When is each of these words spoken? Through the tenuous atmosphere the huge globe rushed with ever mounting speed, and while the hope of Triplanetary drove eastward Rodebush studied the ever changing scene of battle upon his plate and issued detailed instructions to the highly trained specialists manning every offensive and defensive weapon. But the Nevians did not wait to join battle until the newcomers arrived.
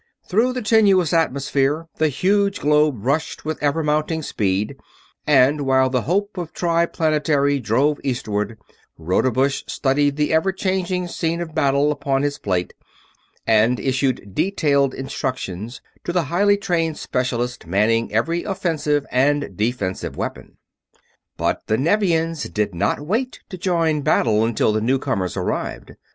Through 0.27 0.53
the 0.53 0.63
tenuous 0.63 1.13
atmosphere 1.13 1.87
the 1.97 2.07
huge 2.09 2.59
globe 2.59 3.05
rushed 3.05 3.45
with 3.45 3.61
ever 3.61 3.83
mounting 3.83 4.23
speed, 4.23 4.75
and 5.27 5.61
while 5.61 5.91
the 5.91 6.01
hope 6.01 6.39
of 6.39 6.53
Triplanetary 6.53 7.59
drove 7.59 7.99
eastward 8.03 8.57
Rodebush 8.97 9.61
studied 9.67 10.15
the 10.15 10.33
ever 10.33 10.51
changing 10.53 11.07
scene 11.07 11.39
of 11.39 11.53
battle 11.53 11.91
upon 11.91 12.23
his 12.23 12.39
plate 12.39 12.73
and 13.45 13.79
issued 13.79 14.33
detailed 14.33 14.95
instructions 14.95 15.81
to 16.03 16.11
the 16.11 16.23
highly 16.33 16.57
trained 16.57 16.97
specialists 16.97 17.67
manning 17.67 18.11
every 18.11 18.43
offensive 18.43 19.05
and 19.11 19.55
defensive 19.55 20.17
weapon. 20.17 20.57
But 21.37 21.67
the 21.67 21.77
Nevians 21.77 22.45
did 22.51 22.73
not 22.73 23.01
wait 23.01 23.41
to 23.49 23.55
join 23.59 24.01
battle 24.01 24.43
until 24.45 24.73
the 24.73 24.81
newcomers 24.81 25.37
arrived. 25.37 25.91